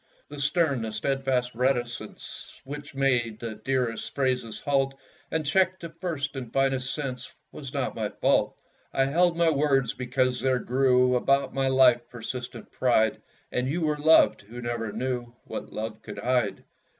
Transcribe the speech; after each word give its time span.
The 0.29 0.39
stern, 0.39 0.81
the 0.81 0.91
steadfast 0.91 1.53
reticence, 1.53 2.59
Which 2.63 2.95
made 2.95 3.39
the 3.39 3.53
dearest 3.53 4.15
phrases 4.15 4.59
halt, 4.61 4.95
And 5.29 5.45
checked 5.45 5.83
a 5.83 5.89
first 5.89 6.35
and 6.35 6.51
finest 6.51 6.91
sense, 6.91 7.31
Was 7.51 7.71
not 7.71 7.93
my 7.93 8.09
fault. 8.09 8.57
I 8.91 9.05
held 9.05 9.37
my 9.37 9.51
words 9.51 9.93
because 9.93 10.41
there 10.41 10.57
grew 10.57 11.15
About 11.15 11.53
my 11.53 11.67
life 11.67 12.09
persistent 12.09 12.71
pride; 12.71 13.21
And 13.51 13.67
you 13.69 13.81
were 13.81 13.95
loved, 13.99 14.41
who 14.41 14.59
never 14.59 14.91
knew 14.91 15.35
What 15.43 15.71
love 15.71 16.01
could 16.01 16.17
hide! 16.17 16.63